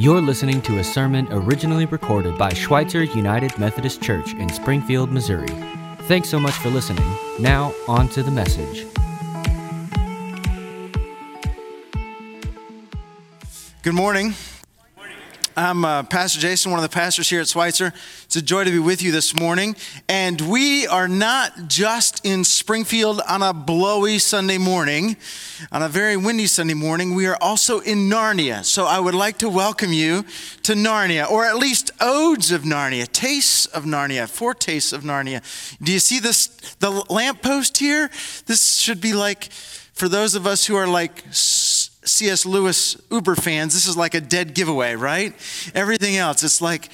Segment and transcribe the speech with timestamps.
[0.00, 5.54] You're listening to a sermon originally recorded by Schweitzer United Methodist Church in Springfield, Missouri.
[6.04, 7.04] Thanks so much for listening.
[7.38, 8.86] Now, on to the message.
[13.82, 14.32] Good morning.
[15.54, 17.92] I'm uh, Pastor Jason, one of the pastors here at Schweitzer.
[18.30, 19.74] It's a joy to be with you this morning.
[20.08, 25.16] And we are not just in Springfield on a blowy Sunday morning,
[25.72, 27.16] on a very windy Sunday morning.
[27.16, 28.64] We are also in Narnia.
[28.64, 30.24] So I would like to welcome you
[30.62, 35.42] to Narnia, or at least odes of Narnia, tastes of Narnia, foretastes of Narnia.
[35.82, 36.46] Do you see this,
[36.78, 38.12] the lamppost here?
[38.46, 39.50] This should be like,
[39.92, 41.24] for those of us who are like,
[42.04, 42.46] C.S.
[42.46, 45.34] Lewis Uber fans, this is like a dead giveaway, right?
[45.74, 46.88] Everything else, it's like,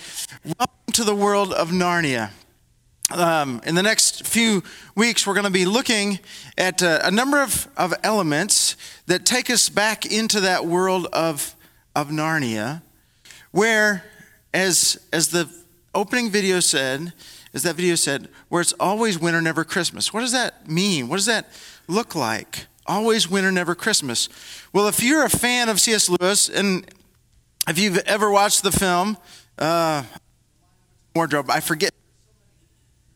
[0.45, 2.31] welcome to the world of Narnia.
[3.13, 4.65] Um, in the next few
[4.97, 6.19] weeks, we're going to be looking
[6.59, 11.55] at uh, a number of, of elements that take us back into that world of,
[11.95, 12.83] of Narnia,
[13.53, 14.05] where,
[14.53, 15.49] as, as the
[15.95, 17.13] opening video said,
[17.55, 20.13] as that video said, where it's always winter, never Christmas.
[20.13, 21.09] What does that mean?
[21.09, 21.49] What does that
[21.87, 22.67] look like?
[22.87, 24.29] Always winter, never Christmas.
[24.73, 26.09] Well, if you're a fan of C.S.
[26.09, 26.89] Lewis, and
[27.69, 29.17] if you've ever watched the film,
[29.59, 30.05] uh,
[31.15, 31.91] Wardrobe, I forget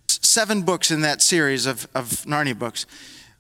[0.09, 2.87] seven books in that series of, of Narnia books.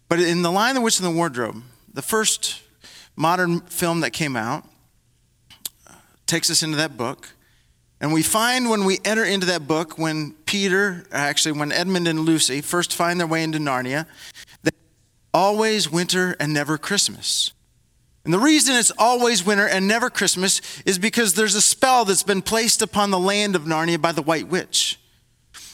[0.08, 2.62] But in The Lion, the Witch, and the Wardrobe, the first
[3.16, 4.64] modern film that came out,
[6.26, 7.30] takes us into that book.
[8.00, 12.20] And we find when we enter into that book, when Peter, actually, when Edmund and
[12.20, 14.06] Lucy first find their way into Narnia,
[15.32, 17.52] always winter and never Christmas.
[18.24, 22.22] And the reason it's always winter and never Christmas is because there's a spell that's
[22.22, 24.98] been placed upon the land of Narnia by the White Witch.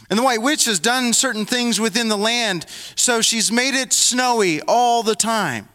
[0.09, 3.93] And the White Witch has done certain things within the land, so she's made it
[3.93, 5.69] snowy all the time.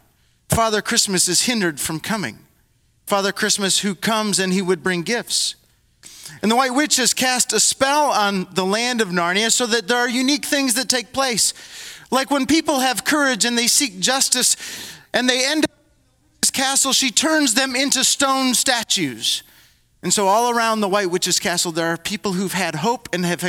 [0.48, 2.38] Father Christmas is hindered from coming.
[3.06, 5.56] Father Christmas, who comes and he would bring gifts.
[6.40, 9.86] And the White Witch has cast a spell on the land of Narnia so that
[9.86, 11.52] there are unique things that take place.
[12.12, 14.54] Like when people have courage and they seek justice
[15.14, 19.42] and they end up in this castle, she turns them into stone statues.
[20.02, 23.24] And so, all around the White Witch's castle, there are people who've had hope and
[23.24, 23.40] have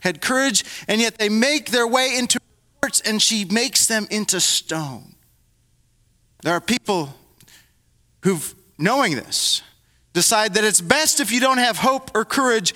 [0.00, 4.06] had, courage, and yet they make their way into her hearts, and she makes them
[4.08, 5.16] into stone.
[6.42, 7.12] There are people
[8.22, 9.62] who've, knowing this,
[10.12, 12.72] decide that it's best if you don't have hope or courage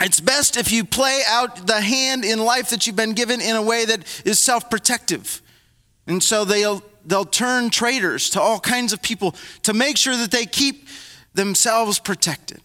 [0.00, 3.54] it's best if you play out the hand in life that you've been given in
[3.54, 5.42] a way that is self protective.
[6.06, 10.30] And so they'll, they'll turn traitors to all kinds of people to make sure that
[10.30, 10.88] they keep
[11.34, 12.60] themselves protected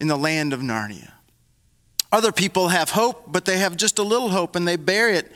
[0.00, 1.12] in the land of Narnia.
[2.12, 5.32] Other people have hope, but they have just a little hope and they bury it.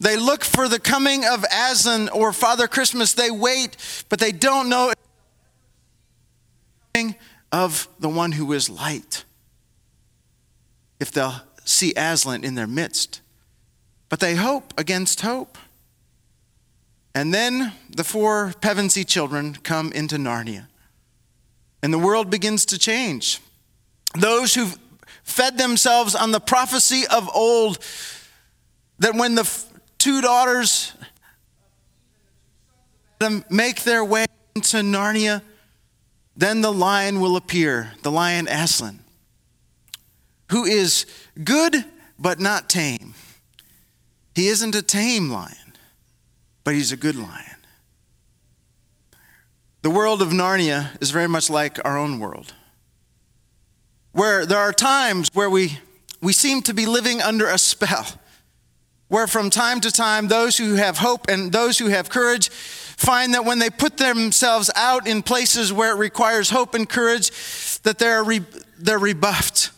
[0.00, 3.14] They look for the coming of Aslan or Father Christmas.
[3.14, 3.76] They wait,
[4.08, 4.92] but they don't know
[7.52, 9.24] of the one who is light
[11.04, 13.20] if they'll see Aslan in their midst.
[14.08, 15.58] But they hope against hope.
[17.14, 20.66] And then the four Pevensie children come into Narnia.
[21.82, 23.38] And the world begins to change.
[24.18, 24.68] Those who
[25.24, 27.78] fed themselves on the prophecy of old
[28.98, 29.46] that when the
[29.98, 30.94] two daughters
[33.50, 35.42] make their way into Narnia,
[36.34, 39.03] then the lion will appear, the lion Aslan
[40.50, 41.06] who is
[41.42, 41.84] good
[42.18, 43.14] but not tame.
[44.34, 45.74] He isn't a tame lion,
[46.64, 47.56] but he's a good lion.
[49.82, 52.54] The world of Narnia is very much like our own world,
[54.12, 55.78] where there are times where we,
[56.20, 58.06] we seem to be living under a spell,
[59.08, 63.34] where from time to time those who have hope and those who have courage find
[63.34, 67.30] that when they put themselves out in places where it requires hope and courage,
[67.82, 68.40] that they're, re,
[68.78, 69.70] they're rebuffed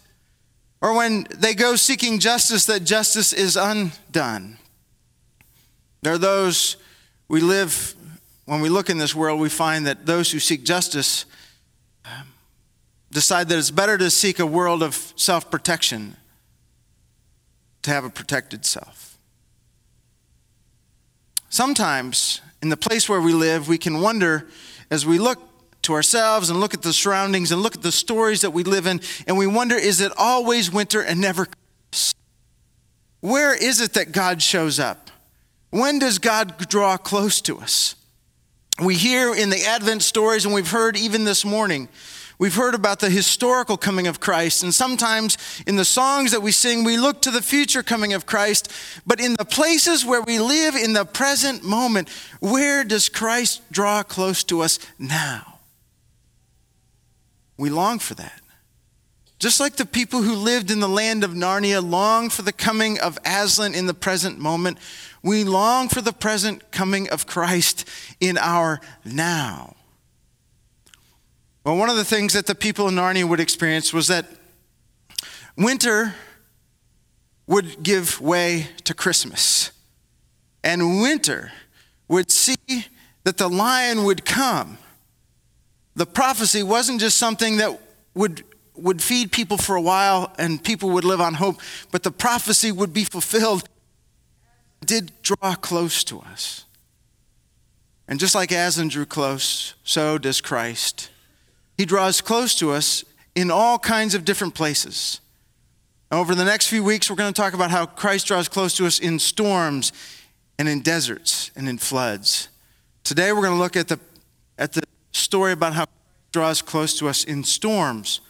[0.80, 4.58] or when they go seeking justice, that justice is undone.
[6.02, 6.76] There are those
[7.28, 7.94] we live,
[8.44, 11.24] when we look in this world, we find that those who seek justice
[12.04, 12.28] um,
[13.10, 16.16] decide that it's better to seek a world of self protection
[17.82, 19.18] to have a protected self.
[21.48, 24.46] Sometimes, in the place where we live, we can wonder
[24.90, 25.40] as we look
[25.86, 28.86] to ourselves and look at the surroundings and look at the stories that we live
[28.86, 32.14] in, and we wonder is it always winter and never Christmas?
[33.20, 35.10] Where is it that God shows up?
[35.70, 37.96] When does God draw close to us?
[38.82, 41.88] We hear in the Advent stories, and we've heard even this morning,
[42.38, 44.62] we've heard about the historical coming of Christ.
[44.62, 48.26] And sometimes in the songs that we sing, we look to the future coming of
[48.26, 48.70] Christ.
[49.06, 52.08] But in the places where we live in the present moment,
[52.40, 55.55] where does Christ draw close to us now?
[57.56, 58.40] We long for that.
[59.38, 62.98] Just like the people who lived in the land of Narnia long for the coming
[62.98, 64.78] of Aslan in the present moment,
[65.22, 67.86] we long for the present coming of Christ
[68.18, 69.76] in our now.
[71.64, 74.26] Well, one of the things that the people in Narnia would experience was that
[75.56, 76.14] winter
[77.46, 79.72] would give way to Christmas.
[80.64, 81.52] And winter
[82.08, 82.56] would see
[83.24, 84.78] that the lion would come.
[85.96, 87.80] The prophecy wasn't just something that
[88.14, 88.44] would,
[88.74, 91.60] would feed people for a while and people would live on hope,
[91.90, 93.66] but the prophecy would be fulfilled.
[94.82, 96.66] It did draw close to us.
[98.06, 101.10] And just like Aslan drew close, so does Christ.
[101.78, 103.02] He draws close to us
[103.34, 105.20] in all kinds of different places.
[106.12, 108.86] Over the next few weeks, we're going to talk about how Christ draws close to
[108.86, 109.92] us in storms
[110.58, 112.48] and in deserts and in floods.
[113.02, 113.98] Today, we're going to look at the,
[114.58, 114.82] at the
[115.16, 115.86] story about how
[116.32, 118.20] draws close to us in storms.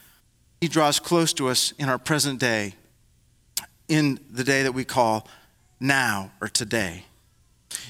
[0.61, 2.75] He draws close to us in our present day,
[3.89, 5.29] in the day that we call
[5.81, 7.05] now or today.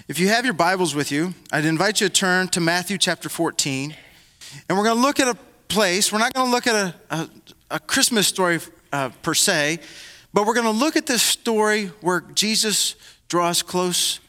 [0.09, 3.29] If you have your Bibles with you, I'd invite you to turn to Matthew chapter
[3.29, 3.95] 14.
[4.69, 5.37] And we're going to look at a
[5.69, 7.29] place, we're not going to look at a, a,
[7.73, 8.61] a Christmas story
[8.93, 9.81] uh, per se,
[10.33, 12.95] but we're going to look at this story where Jesus
[13.29, 14.21] draws close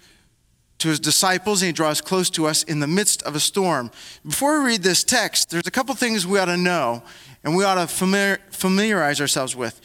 [0.80, 3.92] to his disciples and he draws close to us in the midst of a storm.
[4.26, 7.04] Before we read this text, there's a couple things we ought to know
[7.44, 9.80] and we ought to familiar, familiarize ourselves with.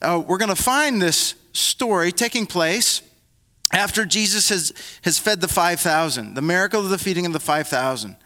[0.00, 3.02] Uh, we're going to find this story taking place
[3.72, 8.16] after Jesus has, has fed the 5,000, the miracle of the feeding of the 5,000.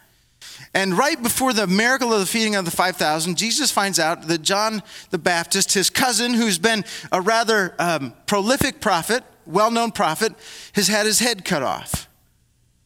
[0.73, 4.41] And right before the miracle of the feeding of the 5,000, Jesus finds out that
[4.41, 10.33] John the Baptist, his cousin, who's been a rather um, prolific prophet, well known prophet,
[10.73, 12.07] has had his head cut off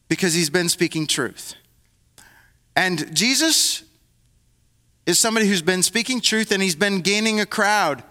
[0.08, 1.54] because he's been speaking truth.
[2.76, 3.84] And Jesus
[5.06, 8.02] is somebody who's been speaking truth and he's been gaining a crowd.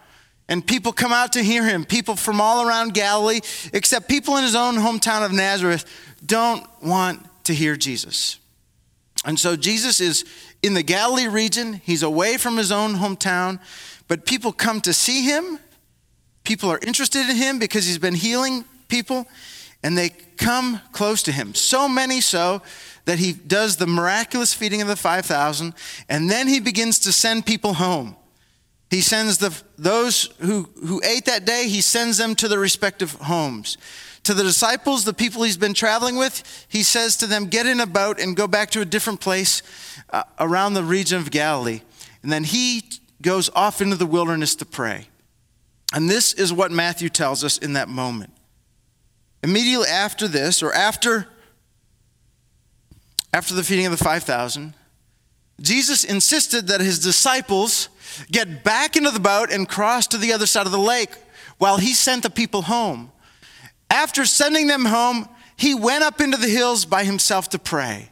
[0.48, 1.86] And people come out to hear him.
[1.86, 3.40] People from all around Galilee,
[3.74, 5.86] except people in his own hometown of Nazareth,
[6.26, 8.38] don't want to hear Jesus.
[9.24, 10.26] And so Jesus is
[10.62, 11.74] in the Galilee region.
[11.74, 13.60] He's away from his own hometown,
[14.08, 15.60] but people come to see him.
[16.44, 19.28] People are interested in him because he's been healing people,
[19.84, 21.54] and they come close to him.
[21.54, 22.62] So many so
[23.06, 25.74] that he does the miraculous feeding of the 5,000,
[26.10, 28.16] and then he begins to send people home.
[28.90, 33.14] He sends the, those who, who ate that day, he sends them to their respective
[33.14, 33.78] homes.
[34.24, 37.80] To the disciples, the people he's been traveling with, he says to them, Get in
[37.80, 39.64] a boat and go back to a different place
[40.12, 41.82] uh, around the region of Galilee.
[42.22, 42.84] And then he
[43.22, 45.08] goes off into the wilderness to pray.
[45.94, 48.32] And this is what Matthew tells us in that moment.
[49.44, 51.28] Immediately after this, or after,
[53.34, 54.74] after the feeding of the 5,000,
[55.60, 57.90] Jesus insisted that his disciples
[58.32, 61.12] get back into the boat and cross to the other side of the lake
[61.58, 63.12] while he sent the people home.
[63.90, 65.28] After sending them home,
[65.58, 68.10] he went up into the hills by himself to pray.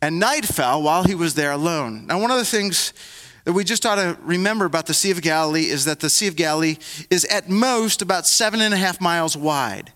[0.00, 2.06] And night fell while he was there alone.
[2.06, 2.92] Now, one of the things
[3.48, 6.26] that we just ought to remember about the Sea of Galilee is that the Sea
[6.26, 6.76] of Galilee
[7.08, 9.90] is at most about seven and a half miles wide.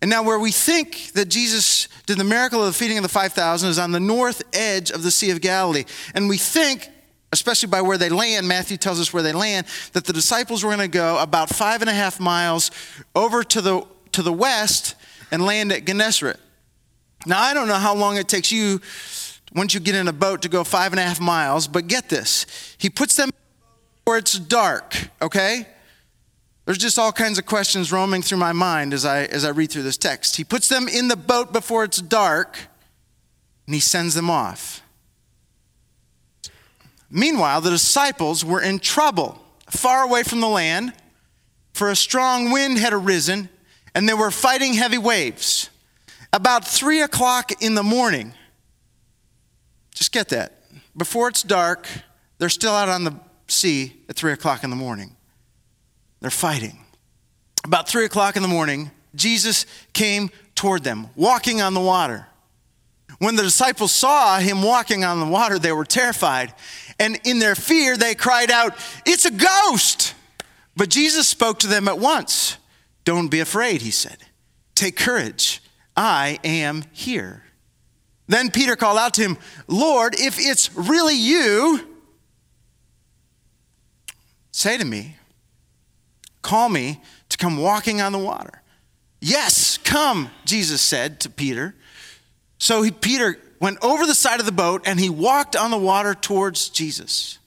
[0.00, 3.10] And now, where we think that Jesus did the miracle of the feeding of the
[3.10, 5.84] 5,000 is on the north edge of the Sea of Galilee.
[6.14, 6.88] And we think
[7.32, 10.70] especially by where they land, Matthew tells us where they land, that the disciples were
[10.70, 12.70] going to go about five and a half miles
[13.14, 14.94] over to the, to the west
[15.30, 16.40] and land at Gennesaret.
[17.26, 18.80] Now, I don't know how long it takes you
[19.54, 22.08] once you get in a boat to go five and a half miles, but get
[22.08, 22.46] this.
[22.78, 23.30] He puts them
[24.04, 25.66] where it's dark, okay?
[26.64, 29.70] There's just all kinds of questions roaming through my mind as I, as I read
[29.70, 30.36] through this text.
[30.36, 32.58] He puts them in the boat before it's dark,
[33.66, 34.82] and he sends them off.
[37.10, 40.94] Meanwhile, the disciples were in trouble, far away from the land,
[41.74, 43.48] for a strong wind had arisen,
[43.94, 45.68] and they were fighting heavy waves.
[46.32, 48.32] About three o'clock in the morning,
[49.94, 50.62] just get that.
[50.96, 51.86] Before it's dark,
[52.38, 53.14] they're still out on the
[53.48, 55.16] sea at three o'clock in the morning.
[56.20, 56.78] They're fighting.
[57.64, 62.26] About three o'clock in the morning, Jesus came toward them, walking on the water.
[63.18, 66.54] When the disciples saw him walking on the water, they were terrified
[67.02, 70.14] and in their fear, they cried out, It's a ghost!
[70.76, 72.58] But Jesus spoke to them at once.
[73.04, 74.18] Don't be afraid, he said.
[74.76, 75.60] Take courage.
[75.96, 77.42] I am here.
[78.28, 81.80] Then Peter called out to him, Lord, if it's really you,
[84.52, 85.16] say to me,
[86.40, 88.62] call me to come walking on the water.
[89.20, 91.74] Yes, come, Jesus said to Peter.
[92.58, 95.78] So he, Peter went over the side of the boat and he walked on the
[95.78, 97.38] water towards Jesus.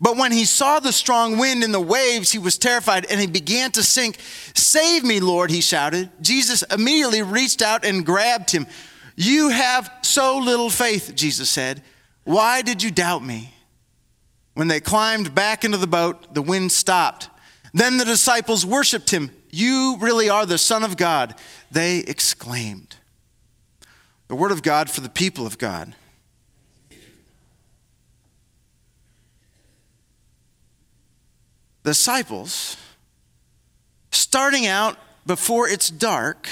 [0.00, 3.26] But when he saw the strong wind and the waves, he was terrified and he
[3.26, 4.18] began to sink.
[4.54, 6.10] Save me, Lord, he shouted.
[6.20, 8.66] Jesus immediately reached out and grabbed him.
[9.16, 11.82] You have so little faith, Jesus said.
[12.24, 13.54] Why did you doubt me?
[14.54, 17.28] When they climbed back into the boat, the wind stopped.
[17.72, 19.30] Then the disciples worshiped him.
[19.50, 21.34] You really are the Son of God,
[21.70, 22.96] they exclaimed.
[24.28, 25.94] The word of God for the people of God.
[31.82, 32.78] Disciples,
[34.10, 36.48] starting out before it's dark,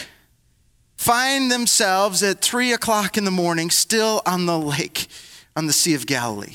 [1.02, 5.08] find themselves at three o'clock in the morning still on the lake,
[5.56, 6.54] on the Sea of Galilee,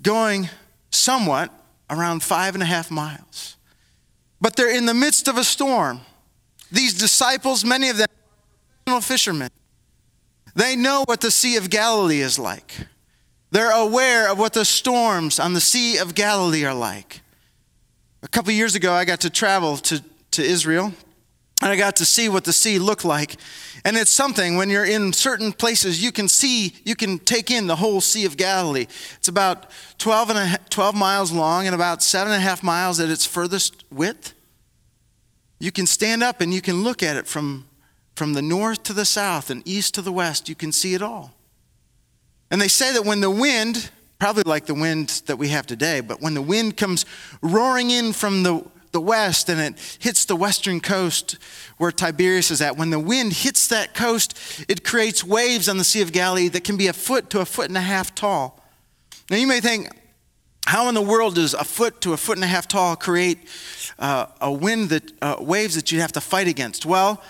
[0.00, 0.48] going
[0.90, 1.52] somewhat
[1.90, 3.56] around five and a half miles.
[4.40, 6.00] But they're in the midst of a storm.
[6.72, 8.08] These disciples, many of them,
[8.86, 9.50] professional fishermen,
[10.56, 12.86] they know what the Sea of Galilee is like.
[13.50, 17.20] They're aware of what the storms on the Sea of Galilee are like.
[18.22, 20.94] A couple years ago, I got to travel to, to Israel,
[21.64, 23.36] and I got to see what the sea looked like.
[23.86, 27.66] And it's something when you're in certain places, you can see, you can take in
[27.66, 28.86] the whole Sea of Galilee.
[29.16, 33.00] It's about 12, and a, 12 miles long and about seven and a half miles
[33.00, 34.34] at its furthest width.
[35.58, 37.66] You can stand up and you can look at it from,
[38.14, 40.50] from the north to the south and east to the west.
[40.50, 41.32] You can see it all.
[42.50, 46.02] And they say that when the wind, probably like the wind that we have today,
[46.02, 47.06] but when the wind comes
[47.40, 51.36] roaring in from the, the west and it hits the western coast
[51.76, 55.84] where Tiberias is at, when the wind hits that coast, it creates waves on the
[55.84, 58.64] Sea of Galilee that can be a foot to a foot and a half tall.
[59.28, 59.90] Now you may think,
[60.66, 63.38] how in the world does a foot to a foot and a half tall create
[63.98, 66.86] uh, a wind that uh, waves that you have to fight against?
[66.86, 67.22] Well,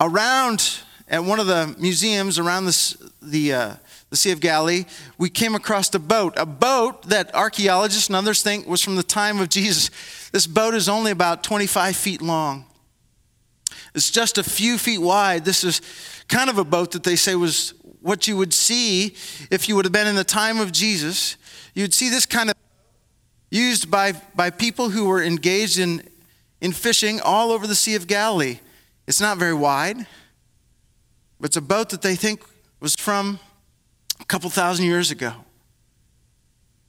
[0.00, 3.74] around at one of the museums around this, the uh,
[4.10, 4.84] the Sea of Galilee,
[5.18, 9.04] we came across a boat, a boat that archaeologists and others think was from the
[9.04, 9.90] time of Jesus.
[10.32, 12.66] This boat is only about 25 feet long.
[13.94, 15.44] It's just a few feet wide.
[15.44, 15.80] This is
[16.28, 19.14] kind of a boat that they say was what you would see
[19.50, 21.36] if you would have been in the time of Jesus.
[21.74, 22.56] You'd see this kind of
[23.50, 26.02] used by, by people who were engaged in,
[26.60, 28.58] in fishing all over the Sea of Galilee.
[29.06, 30.06] It's not very wide,
[31.38, 32.42] but it's a boat that they think
[32.80, 33.38] was from
[34.20, 35.32] a couple thousand years ago.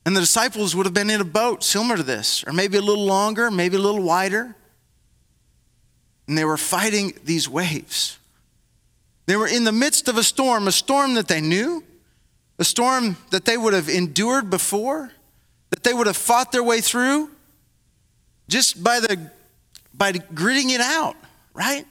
[0.06, 2.82] And the disciples would have been in a boat similar to this, or maybe a
[2.82, 4.56] little longer, maybe a little wider.
[6.28, 8.18] And they were fighting these waves.
[9.28, 11.84] They were in the midst of a storm, a storm that they knew,
[12.58, 15.12] a storm that they would have endured before,
[15.70, 17.30] that they would have fought their way through
[18.48, 19.32] just by the
[19.94, 21.16] by gritting it out,
[21.54, 21.86] right?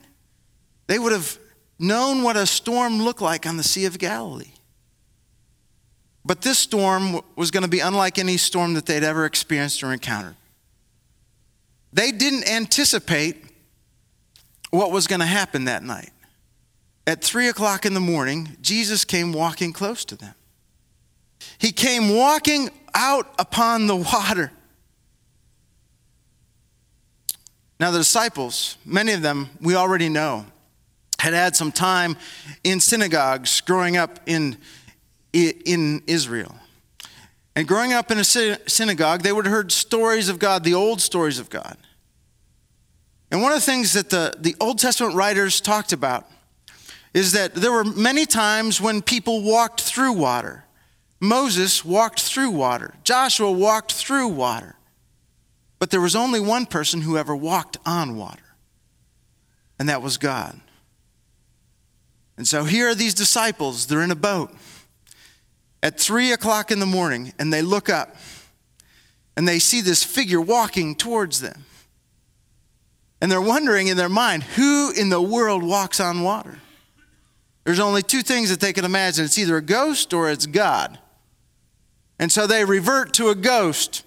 [0.86, 1.38] They would have
[1.78, 4.52] known what a storm looked like on the Sea of Galilee.
[6.24, 9.92] But this storm was going to be unlike any storm that they'd ever experienced or
[9.92, 10.36] encountered.
[11.92, 13.44] They didn't anticipate
[14.70, 16.10] what was going to happen that night.
[17.06, 20.34] At three o'clock in the morning, Jesus came walking close to them.
[21.58, 24.52] He came walking out upon the water.
[27.80, 30.44] Now, the disciples, many of them we already know,
[31.18, 32.16] had had some time
[32.62, 34.56] in synagogues growing up in
[35.32, 36.54] in Israel.
[37.56, 41.00] And growing up in a synagogue, they would have heard stories of God, the old
[41.00, 41.76] stories of God.
[43.30, 46.26] And one of the things that the, the Old Testament writers talked about
[47.14, 50.64] is that there were many times when people walked through water.
[51.20, 54.76] Moses walked through water, Joshua walked through water.
[55.78, 58.54] But there was only one person who ever walked on water,
[59.78, 60.60] and that was God.
[62.36, 64.50] And so here are these disciples, they're in a boat
[65.82, 68.16] at three o'clock in the morning and they look up
[69.36, 71.64] and they see this figure walking towards them.
[73.20, 76.58] And they're wondering in their mind, who in the world walks on water?
[77.64, 80.98] There's only two things that they can imagine it's either a ghost or it's God.
[82.18, 84.04] And so they revert to a ghost.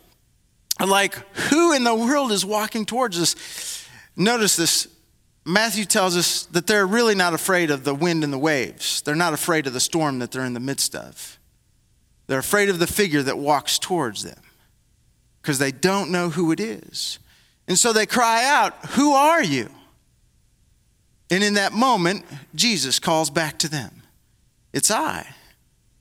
[0.80, 1.16] Like,
[1.50, 3.88] who in the world is walking towards us?
[4.16, 4.88] Notice this.
[5.46, 9.02] Matthew tells us that they're really not afraid of the wind and the waves.
[9.02, 11.38] They're not afraid of the storm that they're in the midst of.
[12.28, 14.42] They're afraid of the figure that walks towards them
[15.42, 17.20] because they don't know who it is.
[17.68, 19.70] And so they cry out, Who are you?
[21.30, 24.04] And in that moment, Jesus calls back to them
[24.72, 25.28] It's I.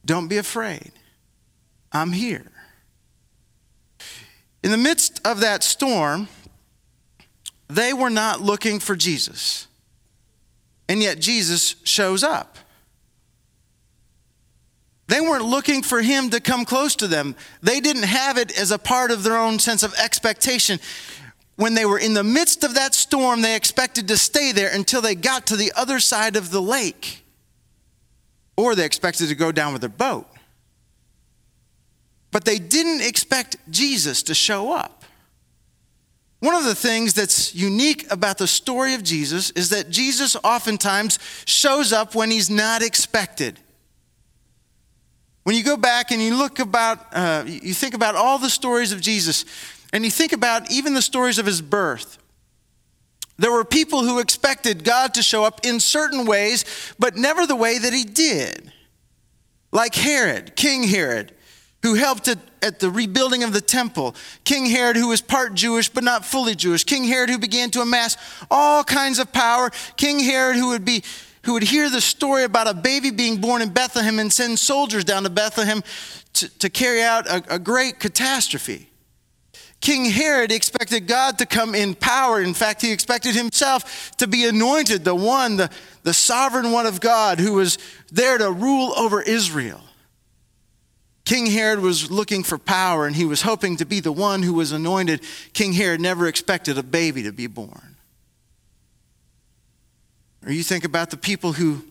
[0.05, 0.93] Don't be afraid.
[1.93, 2.47] I'm here.
[4.63, 6.29] In the midst of that storm,
[7.69, 9.67] they were not looking for Jesus.
[10.89, 12.59] And yet Jesus shows up.
[15.09, 17.35] They weren't looking for him to come close to them.
[17.63, 20.79] They didn't have it as a part of their own sense of expectation.
[21.57, 25.03] When they were in the midst of that storm, they expected to stay there until
[25.03, 27.25] they got to the other side of the lake.
[28.57, 30.27] Or they expected to go down with their boat.
[32.31, 35.05] But they didn't expect Jesus to show up.
[36.41, 41.19] One of the things that's unique about the story of Jesus is that Jesus oftentimes
[41.45, 43.61] shows up when he's not expected.
[45.45, 48.93] When you go back and you look about, uh, you think about all the stories
[48.93, 49.45] of Jesus,
[49.93, 52.19] and you think about even the stories of his birth,
[53.39, 56.65] there were people who expected God to show up in certain ways,
[56.99, 58.73] but never the way that he did.
[59.73, 61.33] Like Herod, King Herod
[61.83, 65.89] who helped at, at, the rebuilding of the temple, King Herod, who was part Jewish
[65.89, 68.17] but not fully Jewish, King Herod, who began to amass
[68.51, 71.03] all kinds of power, King Herod, who would be
[71.45, 75.05] who would hear the story about a baby being born in Bethlehem and send soldiers
[75.05, 75.83] down to Bethlehem
[76.35, 78.89] to, to carry out a, a great catastrophe.
[79.81, 82.41] King Herod expected God to come in power.
[82.41, 85.71] In fact, he expected himself to be anointed, the one, the,
[86.05, 87.79] the sovereign one of God who was
[88.13, 89.81] there to rule over Israel.
[91.25, 94.55] King Herod was looking for power and he was hoping to be the one who
[94.55, 95.23] was anointed.
[95.53, 97.92] King Herod never expected a baby to be born.
[100.45, 101.85] Or you think about the people who,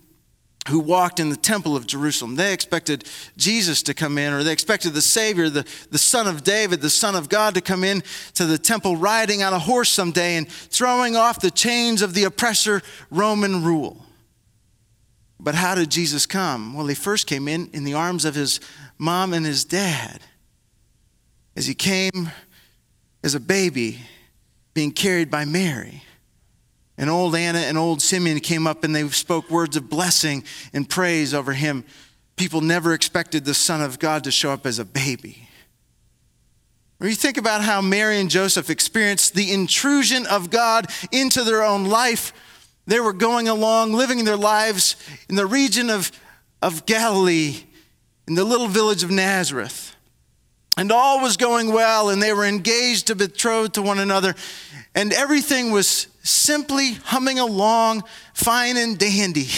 [0.68, 2.36] who walked in the temple of Jerusalem.
[2.36, 3.06] They expected
[3.38, 6.90] Jesus to come in, or they expected the Savior, the, the Son of David, the
[6.90, 8.04] Son of God, to come in
[8.34, 12.26] to the temple riding on a horse someday and throwing off the chains of the
[12.26, 14.06] oppressor Roman rule.
[15.40, 16.76] But how did Jesus come?
[16.76, 18.60] Well, he first came in in the arms of his
[18.98, 20.22] mom and his dad
[21.56, 22.30] as he came
[23.24, 24.00] as a baby
[24.74, 26.04] being carried by Mary.
[27.02, 30.88] And old Anna and old Simeon came up and they spoke words of blessing and
[30.88, 31.84] praise over him.
[32.36, 35.50] People never expected the Son of God to show up as a baby.
[37.00, 41.64] Or you think about how Mary and Joseph experienced the intrusion of God into their
[41.64, 42.34] own life.
[42.86, 44.96] They were going along, living their lives
[45.28, 46.12] in the region of,
[46.62, 47.64] of Galilee,
[48.28, 49.91] in the little village of Nazareth.
[50.78, 54.36] And all was going well, and they were engaged to betrothed to one another,
[54.96, 58.04] and everything was simply humming along,
[58.34, 59.50] fine and dandy.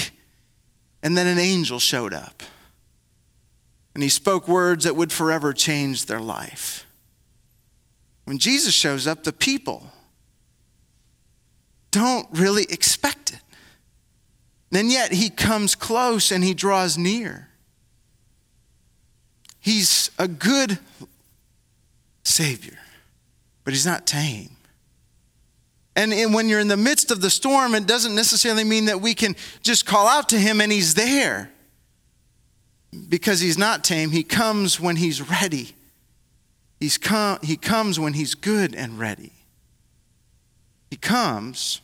[1.03, 2.43] And then an angel showed up,
[3.93, 6.85] and he spoke words that would forever change their life.
[8.25, 9.91] When Jesus shows up, the people
[11.91, 13.39] don't really expect it.
[14.75, 17.49] And yet he comes close and he draws near.
[19.63, 20.77] He's a good
[22.25, 22.77] Savior,
[23.63, 24.57] but He's not tame.
[25.95, 29.13] And when you're in the midst of the storm, it doesn't necessarily mean that we
[29.13, 31.49] can just call out to Him and He's there.
[33.07, 35.75] Because He's not tame, He comes when He's ready.
[36.81, 39.31] He's come, he comes when He's good and ready.
[40.91, 41.79] He comes.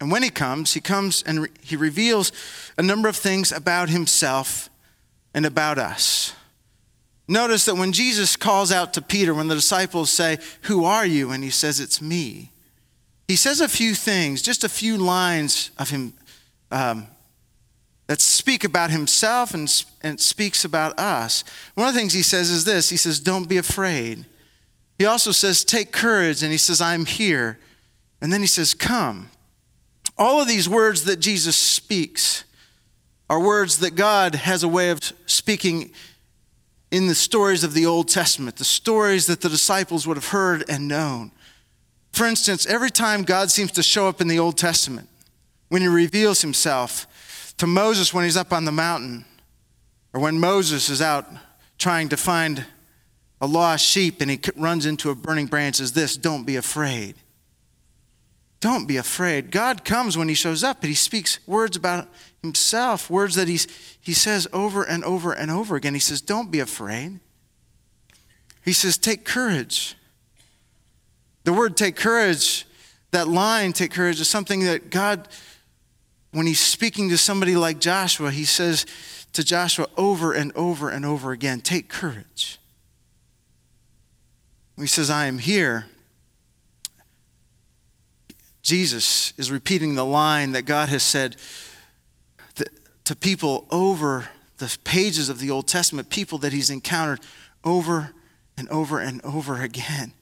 [0.00, 2.32] And when He comes, He comes and re- He reveals
[2.78, 4.70] a number of things about Himself
[5.34, 6.34] and about us.
[7.26, 11.30] Notice that when Jesus calls out to Peter, when the disciples say, Who are you?
[11.30, 12.52] and he says, It's me,
[13.28, 16.12] he says a few things, just a few lines of him
[16.70, 17.06] um,
[18.06, 21.42] that speak about himself and, and speaks about us.
[21.74, 24.26] One of the things he says is this He says, Don't be afraid.
[24.98, 27.58] He also says, Take courage, and he says, I'm here.
[28.20, 29.30] And then he says, Come.
[30.16, 32.44] All of these words that Jesus speaks
[33.28, 35.92] are words that God has a way of speaking
[36.90, 40.64] in the stories of the Old Testament, the stories that the disciples would have heard
[40.68, 41.32] and known.
[42.12, 45.08] For instance, every time God seems to show up in the Old Testament,
[45.68, 47.08] when he reveals himself
[47.56, 49.24] to Moses when he's up on the mountain,
[50.12, 51.26] or when Moses is out
[51.78, 52.64] trying to find
[53.40, 57.16] a lost sheep and he runs into a burning branch, says this Don't be afraid.
[58.64, 59.50] Don't be afraid.
[59.50, 62.08] God comes when he shows up but he speaks words about
[62.40, 63.66] himself, words that he's,
[64.00, 65.92] he says over and over and over again.
[65.92, 67.20] He says, Don't be afraid.
[68.64, 69.96] He says, Take courage.
[71.42, 72.66] The word take courage,
[73.10, 75.28] that line, take courage, is something that God,
[76.32, 78.86] when he's speaking to somebody like Joshua, he says
[79.34, 82.58] to Joshua over and over and over again, Take courage.
[84.78, 85.84] He says, I am here.
[88.64, 91.36] Jesus is repeating the line that God has said
[93.04, 97.20] to people over the pages of the Old Testament, people that he's encountered
[97.62, 98.14] over
[98.56, 100.14] and over and over again.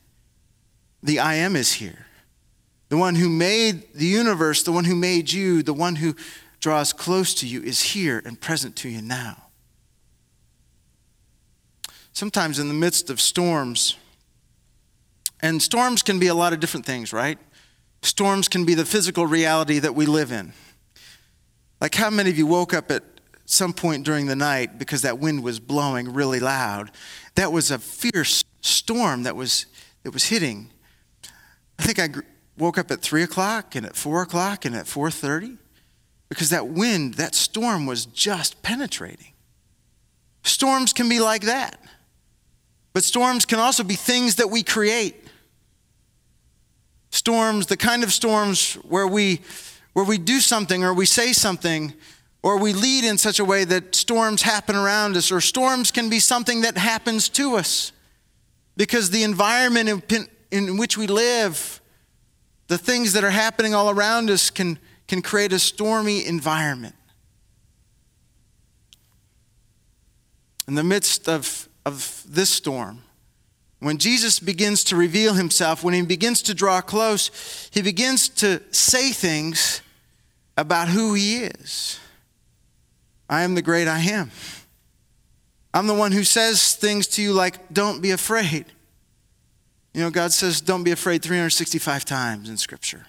[1.03, 2.07] The I am is here.
[2.89, 6.17] The one who made the universe, the one who made you, the one who
[6.59, 9.37] draws close to you is here and present to you now.
[12.13, 13.97] sometimes in the midst of storms.
[15.41, 17.39] And storms can be a lot of different things, right?
[18.03, 20.53] Storms can be the physical reality that we live in.
[21.81, 23.03] Like, how many of you woke up at
[23.45, 26.91] some point during the night because that wind was blowing really loud?
[27.37, 29.67] That was a fierce storm that was,
[30.03, 30.71] that was hitting.
[31.79, 32.09] I think I
[32.59, 35.59] woke up at 3 o'clock and at 4 o'clock and at 4.30
[36.29, 39.33] because that wind, that storm was just penetrating.
[40.45, 41.81] Storms can be like that.
[42.93, 45.22] But storms can also be things that we create.
[47.13, 49.41] Storms, the kind of storms where we,
[49.93, 51.95] where we do something or we say something
[52.43, 56.11] or we lead in such a way that storms happen around us, or storms can
[56.11, 57.93] be something that happens to us
[58.77, 61.81] because the environment in, in which we live,
[62.67, 66.97] the things that are happening all around us, can, can create a stormy environment.
[70.67, 73.03] In the midst of of this storm.
[73.83, 78.63] When Jesus begins to reveal himself, when he begins to draw close, he begins to
[78.71, 79.83] say things
[80.57, 81.99] about who he is.
[83.29, 84.31] I am the great I am.
[85.75, 88.67] I'm the one who says things to you like, don't be afraid.
[89.95, 93.07] You know, God says, don't be afraid 365 times in Scripture.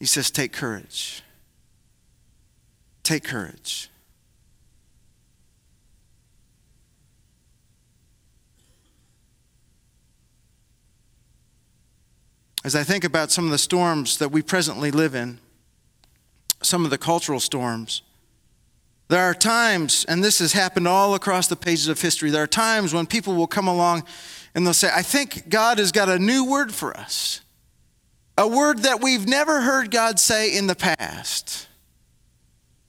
[0.00, 1.22] He says, take courage.
[3.04, 3.90] Take courage.
[12.64, 15.38] As I think about some of the storms that we presently live in,
[16.62, 18.02] some of the cultural storms,
[19.08, 22.46] there are times, and this has happened all across the pages of history, there are
[22.46, 24.04] times when people will come along
[24.54, 27.40] and they'll say, I think God has got a new word for us.
[28.38, 31.68] A word that we've never heard God say in the past.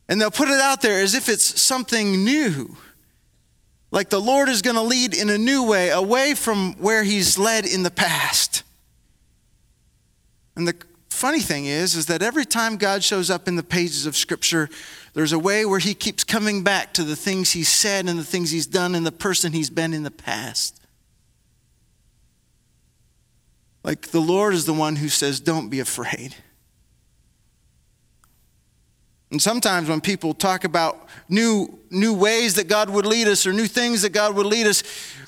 [0.07, 2.77] And they'll put it out there as if it's something new.
[3.91, 7.37] Like the Lord is going to lead in a new way, away from where He's
[7.37, 8.62] led in the past.
[10.55, 10.75] And the
[11.09, 14.69] funny thing is is that every time God shows up in the pages of scripture,
[15.13, 18.23] there's a way where he keeps coming back to the things he's said and the
[18.23, 20.79] things he's done and the person he's been in the past.
[23.83, 26.35] Like the Lord is the one who says, Don't be afraid.
[29.29, 33.51] And sometimes when people talk about new, new ways that God would lead us or
[33.51, 34.83] new things that God would lead us,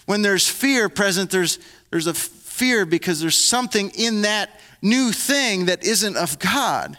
[0.05, 1.57] when there's fear present, there's,
[1.89, 2.13] there's a
[2.55, 6.97] fear because there's something in that new thing that isn't of God.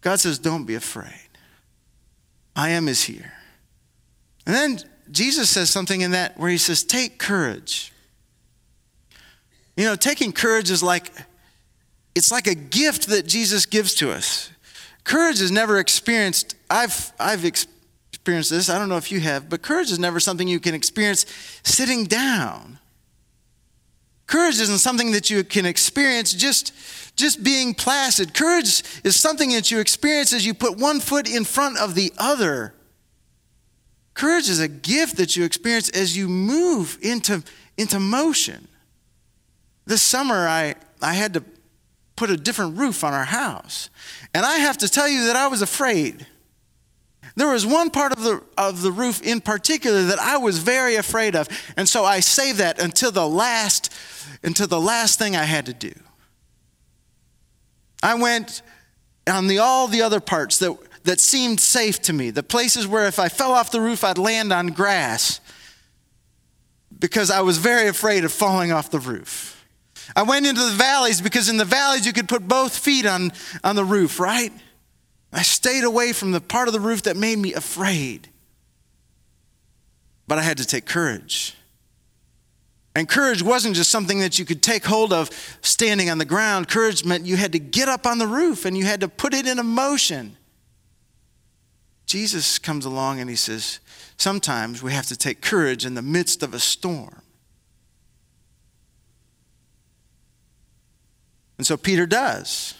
[0.00, 1.28] God says, Don't be afraid.
[2.56, 3.32] I am is here.
[4.46, 4.78] And then
[5.10, 7.92] Jesus says something in that where he says, Take courage.
[9.76, 11.12] You know, taking courage is like
[12.14, 14.50] it's like a gift that Jesus gives to us.
[15.04, 16.56] Courage is never experienced.
[16.68, 17.77] I've I've experienced
[18.28, 18.68] experienced this.
[18.68, 21.24] I don't know if you have, but courage is never something you can experience
[21.62, 22.78] sitting down.
[24.26, 26.74] Courage isn't something that you can experience just,
[27.16, 28.34] just being placid.
[28.34, 32.12] Courage is something that you experience as you put one foot in front of the
[32.18, 32.74] other.
[34.12, 37.42] Courage is a gift that you experience as you move into,
[37.78, 38.68] into motion.
[39.86, 41.44] This summer, I, I had to
[42.14, 43.88] put a different roof on our house.
[44.34, 46.26] And I have to tell you that I was afraid.
[47.38, 50.96] There was one part of the, of the roof in particular that I was very
[50.96, 51.48] afraid of.
[51.76, 53.94] And so I saved that until the last,
[54.42, 55.92] until the last thing I had to do.
[58.02, 58.62] I went
[59.30, 63.06] on the, all the other parts that, that seemed safe to me, the places where
[63.06, 65.40] if I fell off the roof, I'd land on grass
[66.98, 69.64] because I was very afraid of falling off the roof.
[70.16, 73.30] I went into the valleys because in the valleys you could put both feet on,
[73.62, 74.52] on the roof, right?
[75.32, 78.28] I stayed away from the part of the roof that made me afraid.
[80.26, 81.54] But I had to take courage.
[82.94, 86.68] And courage wasn't just something that you could take hold of standing on the ground.
[86.68, 89.34] Courage meant you had to get up on the roof and you had to put
[89.34, 90.36] it in motion.
[92.06, 93.80] Jesus comes along and he says,
[94.16, 97.22] Sometimes we have to take courage in the midst of a storm.
[101.58, 102.74] And so Peter does.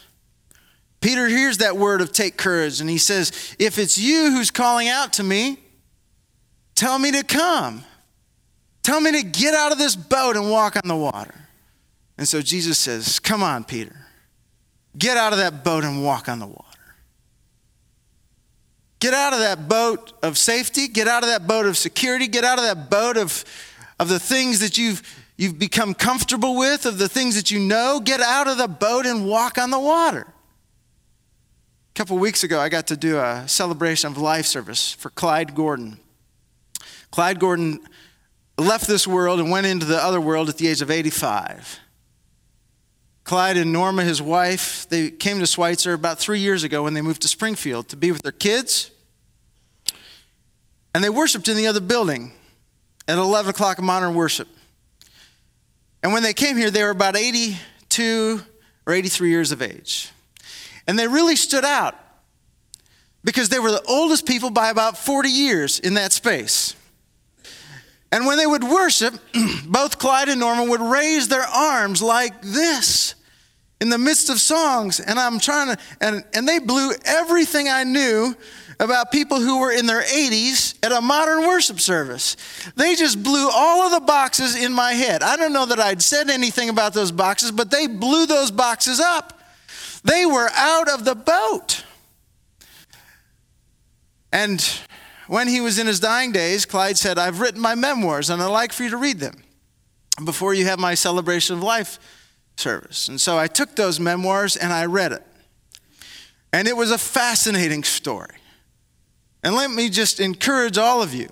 [1.01, 4.89] Peter hears that word of take courage and he says, If it's you who's calling
[4.89, 5.59] out to me,
[6.75, 7.83] tell me to come.
[8.83, 11.35] Tell me to get out of this boat and walk on the water.
[12.17, 13.95] And so Jesus says, Come on, Peter.
[14.97, 16.65] Get out of that boat and walk on the water.
[18.99, 20.89] Get out of that boat of safety.
[20.89, 22.27] Get out of that boat of security.
[22.27, 23.45] Get out of that boat of,
[23.97, 25.01] of the things that you've,
[25.37, 28.01] you've become comfortable with, of the things that you know.
[28.03, 30.27] Get out of the boat and walk on the water.
[31.89, 35.55] A couple weeks ago, I got to do a celebration of life service for Clyde
[35.55, 35.99] Gordon.
[37.11, 37.79] Clyde Gordon
[38.57, 41.79] left this world and went into the other world at the age of 85.
[43.23, 47.01] Clyde and Norma, his wife, they came to Schweitzer about three years ago when they
[47.01, 48.91] moved to Springfield to be with their kids.
[50.95, 52.31] And they worshiped in the other building
[53.07, 54.47] at 11 o'clock modern worship.
[56.01, 58.41] And when they came here, they were about 82
[58.87, 60.11] or 83 years of age.
[60.89, 61.93] And they really stood out
[63.23, 66.75] because they were the oldest people by about 40 years in that space.
[68.11, 69.13] And when they would worship,
[69.67, 73.13] both Clyde and Norma would raise their arms like this
[73.79, 74.99] in the midst of songs.
[74.99, 78.35] And I'm trying to, and, and they blew everything I knew
[78.79, 82.35] about people who were in their 80s at a modern worship service.
[82.75, 85.21] They just blew all of the boxes in my head.
[85.21, 88.99] I don't know that I'd said anything about those boxes, but they blew those boxes
[88.99, 89.38] up.
[90.03, 91.83] They were out of the boat.
[94.31, 94.63] And
[95.27, 98.47] when he was in his dying days, Clyde said, I've written my memoirs and I'd
[98.47, 99.43] like for you to read them
[100.23, 101.99] before you have my celebration of life
[102.57, 103.07] service.
[103.07, 105.23] And so I took those memoirs and I read it.
[106.51, 108.35] And it was a fascinating story.
[109.43, 111.29] And let me just encourage all of you,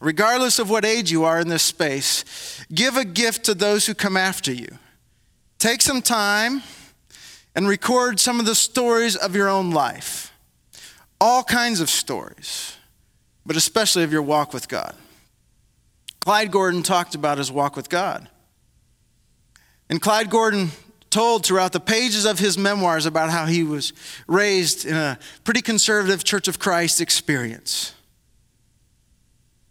[0.00, 3.94] regardless of what age you are in this space, give a gift to those who
[3.94, 4.68] come after you.
[5.58, 6.62] Take some time
[7.54, 10.32] and record some of the stories of your own life.
[11.20, 12.76] All kinds of stories
[13.50, 14.94] but especially of your walk with God.
[16.20, 18.28] Clyde Gordon talked about his walk with God.
[19.88, 20.70] And Clyde Gordon
[21.08, 23.92] told throughout the pages of his memoirs about how he was
[24.28, 27.94] raised in a pretty conservative Church of Christ experience,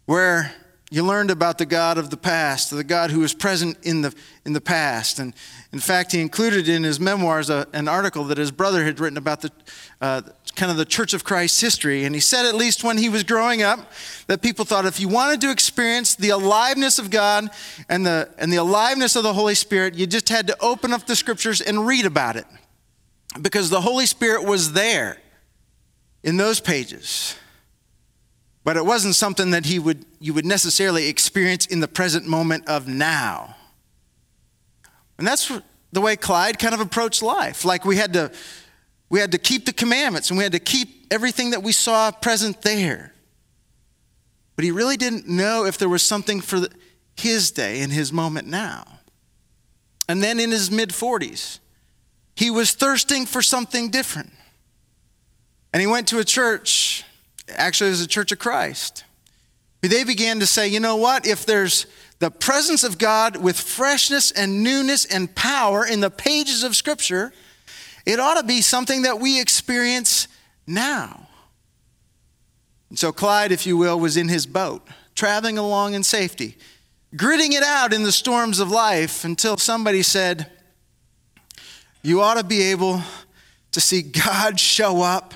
[0.04, 0.52] where
[0.92, 4.12] you learned about the God of the past, the God who was present in the,
[4.44, 5.20] in the past.
[5.20, 5.34] And
[5.72, 9.16] in fact, he included in his memoirs a, an article that his brother had written
[9.16, 9.52] about the
[10.00, 10.22] uh,
[10.56, 12.04] kind of the Church of Christ history.
[12.04, 13.92] And he said, at least when he was growing up,
[14.26, 17.50] that people thought if you wanted to experience the aliveness of God
[17.88, 21.06] and the, and the aliveness of the Holy Spirit, you just had to open up
[21.06, 22.46] the scriptures and read about it
[23.40, 25.18] because the Holy Spirit was there
[26.24, 27.36] in those pages.
[28.62, 32.68] But it wasn't something that he would, you would necessarily experience in the present moment
[32.68, 33.56] of now.
[35.18, 35.50] And that's
[35.92, 37.64] the way Clyde kind of approached life.
[37.64, 38.30] Like we had to,
[39.08, 42.10] we had to keep the commandments and we had to keep everything that we saw
[42.10, 43.12] present there.
[44.56, 46.60] But he really didn't know if there was something for
[47.16, 48.84] his day and his moment now.
[50.08, 51.60] And then in his mid 40s,
[52.36, 54.32] he was thirsting for something different.
[55.72, 57.04] And he went to a church
[57.54, 59.04] actually was a church of Christ.
[59.82, 61.26] They began to say, you know what?
[61.26, 61.86] If there's
[62.18, 67.32] the presence of God with freshness and newness and power in the pages of Scripture,
[68.04, 70.28] it ought to be something that we experience
[70.66, 71.28] now.
[72.90, 76.56] And so Clyde, if you will, was in his boat, traveling along in safety,
[77.16, 80.50] gritting it out in the storms of life until somebody said,
[82.02, 83.02] You ought to be able
[83.72, 85.34] to see God show up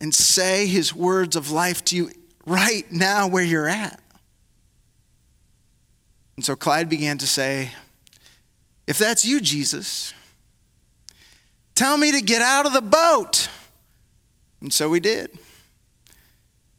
[0.00, 2.10] and say his words of life to you
[2.46, 4.00] right now where you're at.
[6.36, 7.70] And so Clyde began to say,
[8.86, 10.12] If that's you, Jesus,
[11.74, 13.48] tell me to get out of the boat.
[14.60, 15.30] And so we did.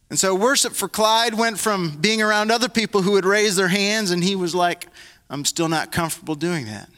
[0.08, 3.68] And so worship for Clyde went from being around other people who would raise their
[3.68, 4.86] hands, and he was like,
[5.28, 6.88] I'm still not comfortable doing that.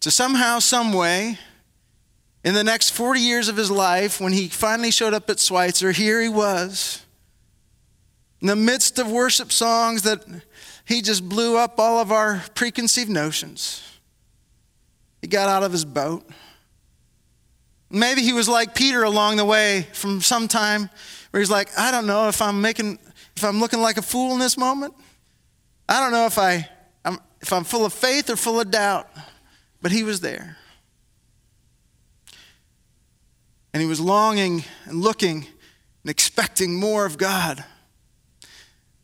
[0.00, 1.38] So somehow, some way,
[2.42, 5.92] in the next 40 years of his life, when he finally showed up at Schweitzer,
[5.92, 7.04] here he was.
[8.40, 10.24] In the midst of worship songs that
[10.86, 13.82] he just blew up all of our preconceived notions.
[15.20, 16.26] He got out of his boat.
[17.90, 20.88] Maybe he was like Peter along the way from some time
[21.30, 22.98] where he's like, I don't know if I'm making,
[23.36, 24.94] if I'm looking like a fool in this moment.
[25.88, 26.68] I don't know if I,
[27.04, 29.08] I'm, if I'm full of faith or full of doubt.
[29.82, 30.56] But he was there.
[33.72, 35.46] And he was longing and looking
[36.02, 37.64] and expecting more of God.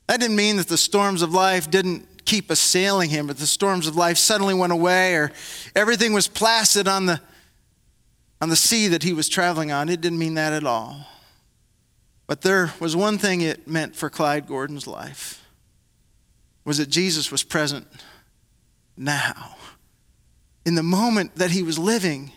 [0.07, 3.87] That didn't mean that the storms of life didn't keep assailing him, but the storms
[3.87, 5.33] of life suddenly went away or
[5.75, 7.21] everything was placid on the,
[8.41, 9.89] on the sea that he was traveling on.
[9.89, 11.07] It didn't mean that at all.
[12.27, 15.43] But there was one thing it meant for Clyde Gordon's life
[16.65, 17.87] was that Jesus was present
[18.97, 19.57] now.
[20.65, 22.33] In the moment that he was living,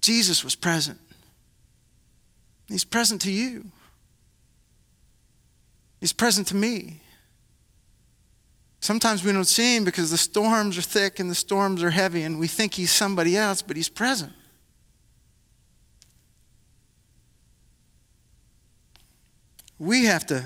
[0.00, 0.98] Jesus was present.
[2.72, 3.66] He's present to you.
[6.00, 7.02] He's present to me.
[8.80, 12.22] Sometimes we don't see him because the storms are thick and the storms are heavy,
[12.22, 14.32] and we think he's somebody else, but he's present.
[19.78, 20.42] We have to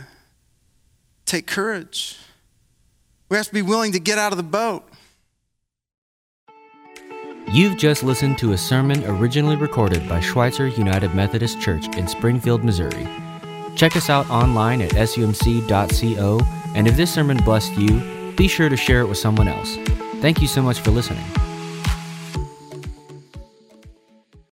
[1.26, 2.18] take courage.
[3.28, 4.82] We have to be willing to get out of the boat.
[7.52, 12.64] You've just listened to a sermon originally recorded by Schweitzer United Methodist Church in Springfield,
[12.64, 13.06] Missouri.
[13.76, 16.40] Check us out online at sumc.co,
[16.74, 19.76] and if this sermon blessed you, be sure to share it with someone else.
[20.20, 21.24] Thank you so much for listening.